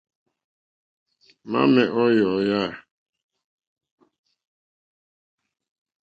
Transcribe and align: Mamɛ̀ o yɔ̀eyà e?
Mamɛ̀ 1.51 1.85
o 2.01 2.03
yɔ̀eyà 2.17 2.61
e? 2.69 2.71